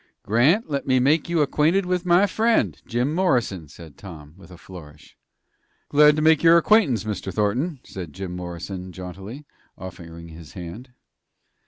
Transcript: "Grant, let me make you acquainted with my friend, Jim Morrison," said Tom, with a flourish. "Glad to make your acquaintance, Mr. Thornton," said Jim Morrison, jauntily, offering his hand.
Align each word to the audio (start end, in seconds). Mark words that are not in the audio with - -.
"Grant, 0.23 0.67
let 0.67 0.87
me 0.87 0.99
make 0.99 1.29
you 1.29 1.41
acquainted 1.43 1.85
with 1.85 2.07
my 2.07 2.25
friend, 2.25 2.81
Jim 2.87 3.13
Morrison," 3.13 3.67
said 3.67 3.99
Tom, 3.99 4.33
with 4.35 4.49
a 4.49 4.57
flourish. 4.57 5.15
"Glad 5.89 6.15
to 6.15 6.23
make 6.23 6.41
your 6.41 6.57
acquaintance, 6.57 7.03
Mr. 7.03 7.31
Thornton," 7.31 7.79
said 7.83 8.11
Jim 8.11 8.35
Morrison, 8.35 8.91
jauntily, 8.93 9.45
offering 9.77 10.29
his 10.29 10.53
hand. 10.53 10.89